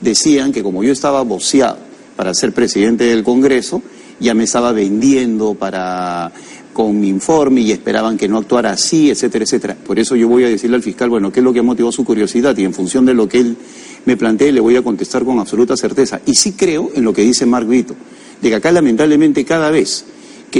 [0.00, 3.80] Decían que como yo estaba boceado para ser presidente del Congreso,
[4.18, 6.32] ya me estaba vendiendo para
[6.72, 9.76] con mi informe y esperaban que no actuara así, etcétera, etcétera.
[9.76, 12.04] Por eso yo voy a decirle al fiscal, bueno, qué es lo que motivó su
[12.04, 13.56] curiosidad y en función de lo que él
[14.04, 16.20] me plantee le voy a contestar con absoluta certeza.
[16.26, 17.94] Y sí creo en lo que dice Mark Vito,
[18.42, 20.04] de que acá lamentablemente cada vez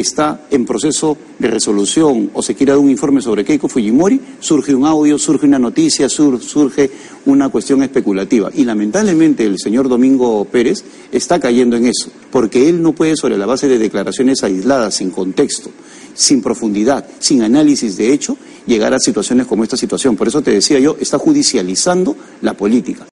[0.01, 4.75] está en proceso de resolución o se quiere dar un informe sobre Keiko Fujimori, surge
[4.75, 6.91] un audio, surge una noticia, surge
[7.27, 8.51] una cuestión especulativa.
[8.55, 13.39] Y lamentablemente el señor Domingo Pérez está cayendo en eso, porque él no puede, sobre
[13.39, 15.71] la base de declaraciones aisladas, sin contexto,
[16.15, 20.17] sin profundidad, sin análisis de hecho, llegar a situaciones como esta situación.
[20.17, 23.07] Por eso te decía yo, está judicializando la política.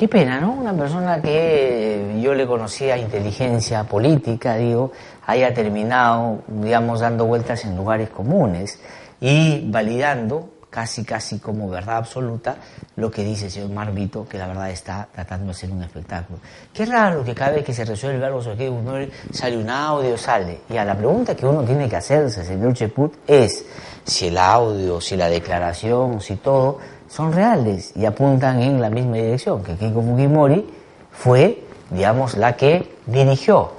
[0.00, 0.52] Qué pena, ¿no?
[0.52, 4.92] Una persona que yo le conocía inteligencia política, digo,
[5.26, 8.80] haya terminado, digamos, dando vueltas en lugares comunes
[9.20, 12.56] y validando casi, casi como verdad absoluta
[12.96, 16.38] lo que dice el señor Marvito, que la verdad está tratando de ser un espectáculo.
[16.72, 18.94] Qué raro que cada vez que se resuelve algo sobre uno
[19.30, 20.60] sale un audio, sale.
[20.70, 23.66] Y a la pregunta que uno tiene que hacerse, señor Cheput, es
[24.02, 26.78] si el audio, si la declaración, si todo
[27.10, 30.64] son reales y apuntan en la misma dirección, que Keiko Fujimori
[31.10, 33.72] fue, digamos, la que dirigió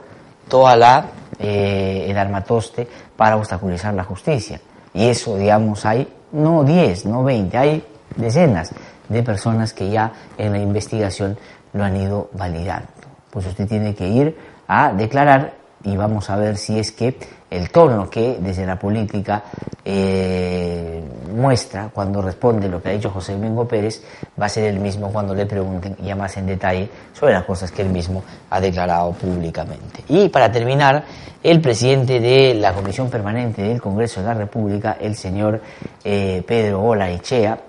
[0.50, 1.06] toda la,
[1.40, 4.60] eh, el armatoste para obstaculizar la justicia.
[4.94, 7.84] Y eso, digamos, hay no 10, no 20, hay
[8.18, 8.72] decenas
[9.08, 11.38] de personas que ya en la investigación
[11.72, 12.90] lo han ido validando.
[13.30, 17.18] Pues usted tiene que ir a declarar y vamos a ver si es que
[17.50, 19.44] el tono que desde la política
[19.84, 24.02] eh, muestra cuando responde lo que ha dicho José Domingo Pérez
[24.40, 27.72] va a ser el mismo cuando le pregunten ya más en detalle sobre las cosas
[27.72, 30.04] que él mismo ha declarado públicamente.
[30.08, 31.04] Y para terminar,
[31.44, 35.62] el presidente de la Comisión Permanente del Congreso de la República, el señor
[36.04, 37.60] eh, Pedro Olaechea,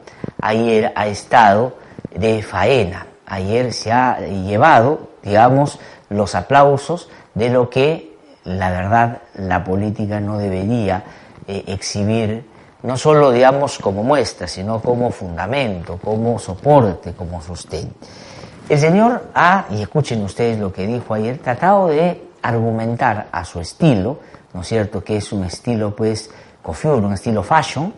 [0.41, 1.77] ayer ha estado
[2.15, 3.07] de faena.
[3.27, 5.79] Ayer se ha llevado, digamos,
[6.11, 11.05] los aplausos de lo que la verdad la política no debería
[11.47, 12.45] eh, exhibir,
[12.83, 17.93] no solo digamos como muestra, sino como fundamento, como soporte, como sostén.
[18.69, 23.61] El señor ha, y escuchen ustedes lo que dijo ayer, tratado de argumentar a su
[23.61, 24.19] estilo,
[24.53, 25.03] ¿no es cierto?
[25.03, 26.31] Que es un estilo pues
[26.63, 27.93] cofiur, un estilo fashion,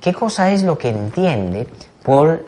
[0.00, 1.66] qué cosa es lo que entiende
[2.02, 2.44] por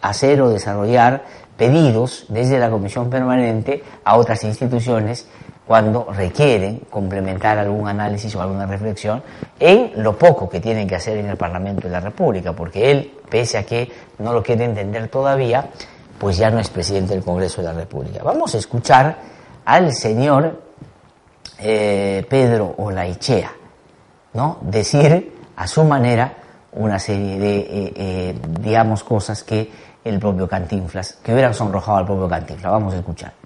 [0.00, 1.24] hacer o desarrollar
[1.56, 5.26] pedidos desde la Comisión Permanente a otras instituciones
[5.66, 9.22] cuando requieren complementar algún análisis o alguna reflexión
[9.58, 13.12] en lo poco que tienen que hacer en el Parlamento de la República, porque él,
[13.28, 15.68] pese a que no lo quiere entender todavía,
[16.18, 18.22] pues ya no es presidente del Congreso de la República.
[18.22, 19.16] Vamos a escuchar
[19.64, 20.62] al señor
[21.58, 23.50] eh, Pedro Olaichea,
[24.34, 24.58] ¿no?
[24.60, 26.32] Decir a su manera
[26.72, 29.70] una serie de, eh, eh, digamos, cosas que
[30.04, 32.70] el propio Cantinflas, que hubieran sonrojado al propio Cantinflas.
[32.70, 33.45] Vamos a escuchar.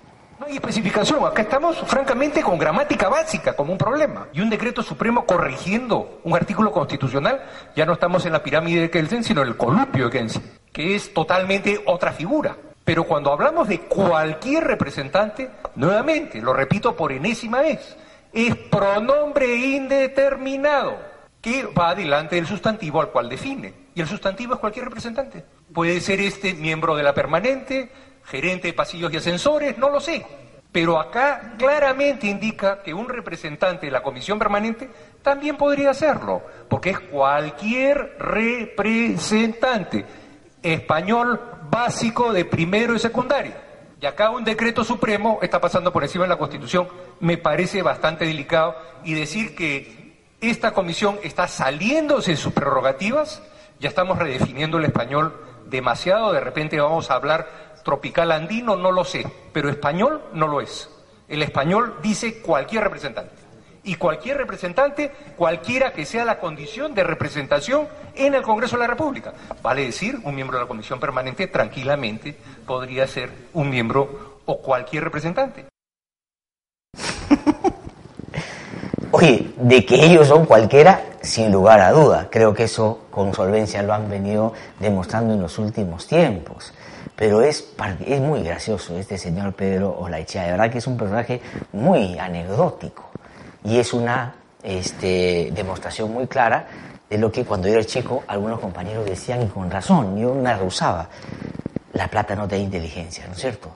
[0.51, 1.25] Hay especificación.
[1.25, 4.27] Acá estamos, francamente, con gramática básica como un problema.
[4.33, 7.41] Y un decreto supremo corrigiendo un artículo constitucional.
[7.77, 10.97] Ya no estamos en la pirámide de Kelsen, sino en el colupio de Kelsen, que
[10.97, 12.57] es totalmente otra figura.
[12.85, 17.97] Pero cuando hablamos de cualquier representante, nuevamente, lo repito por enésima vez,
[18.33, 20.99] es pronombre indeterminado
[21.41, 23.73] que va adelante del sustantivo al cual define.
[23.95, 25.45] Y el sustantivo es cualquier representante.
[25.73, 27.93] Puede ser este miembro de la permanente,
[28.25, 30.27] gerente de pasillos y ascensores, no lo sé.
[30.73, 34.89] Pero acá claramente indica que un representante de la comisión permanente
[35.23, 40.05] también podría hacerlo, porque es cualquier representante
[40.63, 43.53] español básico de primero y secundario.
[44.01, 46.89] Y acá un decreto supremo está pasando por encima de la Constitución.
[47.21, 48.75] Me parece bastante delicado.
[49.05, 53.43] Y decir que esta comisión está saliéndose de sus prerrogativas,
[53.79, 55.35] ya estamos redefiniendo el español
[55.67, 56.33] demasiado.
[56.33, 59.27] De repente vamos a hablar tropical andino, no lo sé.
[59.53, 60.89] Pero español no lo es.
[61.29, 63.41] El español dice cualquier representante
[63.83, 68.89] y cualquier representante, cualquiera que sea la condición de representación en el Congreso de la
[68.89, 69.33] República.
[69.63, 75.05] Vale decir, un miembro de la Comisión Permanente tranquilamente podría ser un miembro o cualquier
[75.05, 75.67] representante.
[79.13, 82.29] Oye, de que ellos son cualquiera, sin lugar a duda.
[82.31, 86.73] Creo que eso con solvencia lo han venido demostrando en los últimos tiempos.
[87.21, 87.75] Pero es,
[88.07, 90.45] es muy gracioso este señor Pedro Olaichea.
[90.45, 91.39] De verdad que es un personaje
[91.71, 93.11] muy anecdótico
[93.63, 96.67] y es una este, demostración muy clara
[97.11, 100.57] de lo que cuando yo era chico algunos compañeros decían y con razón, yo me
[100.57, 101.11] rehusaba.
[101.93, 103.69] La plata no da inteligencia, ¿no es cierto?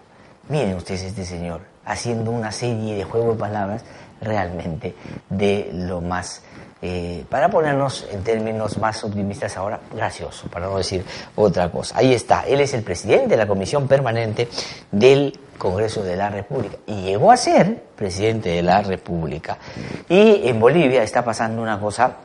[0.48, 3.84] Miren ustedes este señor haciendo una serie de juegos de palabras
[4.22, 4.96] realmente
[5.28, 6.40] de lo más,
[6.86, 11.02] eh, para ponernos en términos más optimistas ahora, gracioso, para no decir
[11.34, 11.96] otra cosa.
[11.96, 14.50] Ahí está, él es el presidente de la Comisión Permanente
[14.92, 19.56] del Congreso de la República y llegó a ser presidente de la República.
[20.10, 22.16] Y en Bolivia está pasando una cosa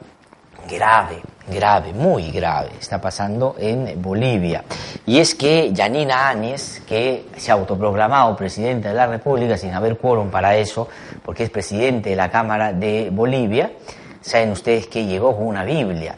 [0.70, 4.66] grave, grave, muy grave, está pasando en Bolivia.
[5.06, 9.98] Y es que Yanina Áñez, que se ha autoproclamado presidente de la República sin haber
[9.98, 10.90] quórum para eso,
[11.24, 13.72] porque es presidente de la Cámara de Bolivia,
[14.22, 16.16] saben ustedes que llegó con una Biblia.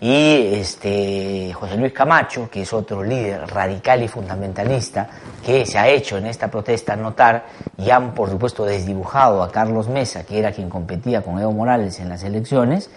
[0.00, 5.08] Y este, José Luis Camacho, que es otro líder radical y fundamentalista,
[5.44, 7.46] que se ha hecho en esta protesta notar
[7.78, 12.00] y han, por supuesto, desdibujado a Carlos Mesa, que era quien competía con Evo Morales
[12.00, 12.90] en las elecciones,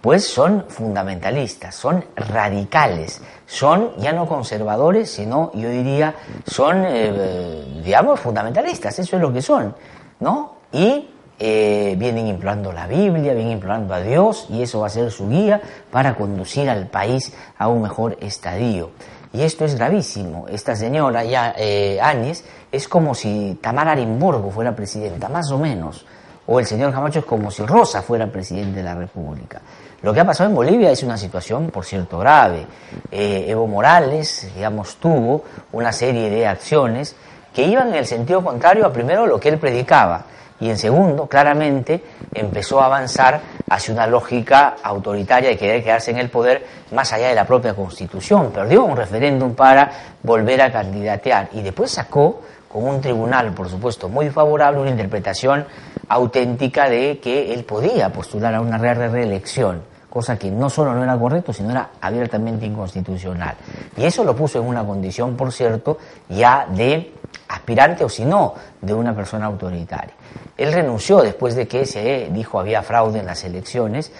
[0.00, 6.14] pues son fundamentalistas, son radicales, son ya no conservadores, sino yo diría,
[6.46, 9.74] son, eh, digamos, fundamentalistas, eso es lo que son,
[10.20, 10.54] ¿no?
[10.72, 15.10] Y eh, vienen implorando la Biblia, vienen implorando a Dios y eso va a ser
[15.10, 15.60] su guía
[15.90, 18.90] para conducir al país a un mejor estadio.
[19.32, 20.46] Y esto es gravísimo.
[20.48, 26.06] Esta señora, ya eh, Áñez, es como si Tamara Arimborgo fuera presidenta, más o menos.
[26.46, 29.60] O el señor Camacho es como si Rosa fuera presidente de la República.
[30.02, 32.66] Lo que ha pasado en Bolivia es una situación, por cierto, grave.
[33.10, 37.16] Eh, Evo Morales, digamos, tuvo una serie de acciones
[37.54, 40.26] que iban en el sentido contrario a primero lo que él predicaba
[40.60, 42.02] y en segundo, claramente,
[42.32, 47.28] empezó a avanzar hacia una lógica autoritaria de querer quedarse en el poder más allá
[47.28, 48.52] de la propia constitución.
[48.52, 49.90] Perdió un referéndum para
[50.22, 55.66] volver a candidatear y después sacó con un tribunal, por supuesto, muy favorable, una interpretación
[56.08, 61.18] auténtica de que él podía postular a una reelección, cosa que no solo no era
[61.18, 63.56] correcto, sino era abiertamente inconstitucional.
[63.96, 65.98] Y eso lo puso en una condición, por cierto,
[66.28, 67.12] ya de
[67.48, 70.14] aspirante o si no, de una persona autoritaria.
[70.56, 74.12] Él renunció después de que se dijo había fraude en las elecciones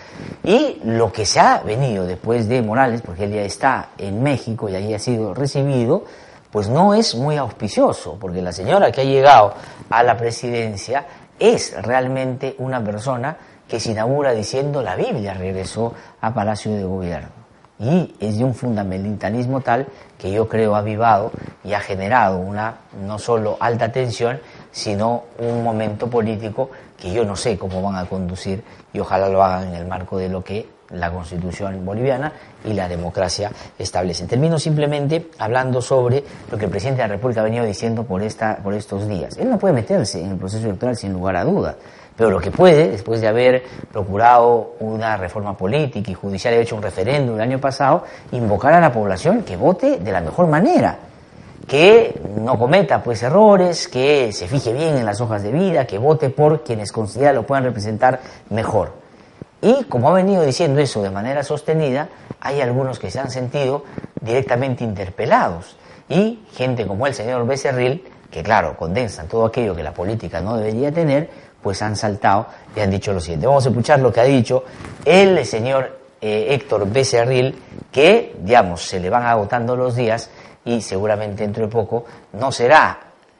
[0.42, 4.68] y lo que se ha venido después de Morales, porque él ya está en México
[4.68, 6.04] y allí ha sido recibido,
[6.50, 9.54] pues no es muy auspicioso, porque la señora que ha llegado
[9.90, 11.06] a la presidencia
[11.38, 13.36] es realmente una persona
[13.68, 17.43] que se inaugura diciendo la Biblia regresó a Palacio de Gobierno
[17.78, 19.86] y es de un fundamentalismo tal
[20.18, 21.32] que yo creo ha avivado
[21.64, 24.38] y ha generado una no solo alta tensión,
[24.70, 28.62] sino un momento político que yo no sé cómo van a conducir
[28.92, 32.32] y ojalá lo hagan en el marco de lo que la constitución boliviana
[32.64, 34.28] y la democracia establecen.
[34.28, 38.22] Termino simplemente hablando sobre lo que el presidente de la República ha venido diciendo por,
[38.22, 39.36] esta, por estos días.
[39.38, 41.76] Él no puede meterse en el proceso electoral sin lugar a duda.
[42.16, 46.76] Pero lo que puede, después de haber procurado una reforma política y judicial y hecho
[46.76, 50.96] un referéndum el año pasado, invocar a la población que vote de la mejor manera,
[51.66, 55.98] que no cometa pues errores, que se fije bien en las hojas de vida, que
[55.98, 58.92] vote por quienes considera lo puedan representar mejor.
[59.60, 62.08] Y como ha venido diciendo eso de manera sostenida,
[62.38, 63.84] hay algunos que se han sentido
[64.20, 65.76] directamente interpelados.
[66.08, 70.58] Y gente como el señor Becerril, que claro, condensan todo aquello que la política no
[70.58, 71.30] debería tener,
[71.64, 72.46] pues han saltado
[72.76, 73.46] y han dicho lo siguiente.
[73.46, 74.62] Vamos a escuchar lo que ha dicho
[75.04, 77.58] el señor eh, Héctor Becerril,
[77.90, 80.30] que, digamos, se le van agotando los días
[80.64, 82.04] y seguramente dentro de poco
[82.34, 82.98] no será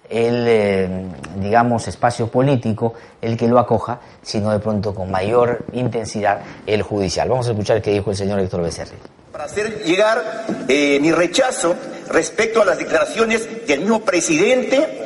[0.09, 0.89] el, eh,
[1.37, 7.29] digamos, espacio político el que lo acoja, sino de pronto con mayor intensidad el judicial.
[7.29, 8.99] Vamos a escuchar qué dijo el señor Héctor Becerril.
[9.33, 11.75] Para hacer llegar eh, mi rechazo
[12.09, 15.01] respecto a las declaraciones del mismo presidente